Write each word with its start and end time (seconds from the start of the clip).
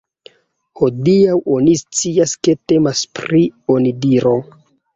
Hodiaŭ 0.79 1.35
oni 1.57 1.75
scias 1.83 2.35
ke 2.49 2.57
temas 2.73 3.05
pri 3.21 3.45
onidiro. 3.77 4.37